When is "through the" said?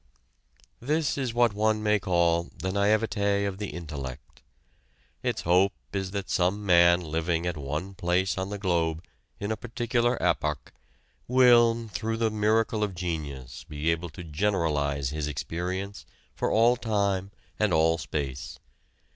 11.87-12.31